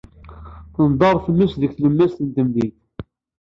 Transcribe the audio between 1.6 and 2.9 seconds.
deg tlemmast n temdint.